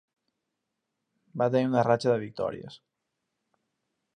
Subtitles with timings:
[1.41, 2.79] Va tenir una ratxa de victòries.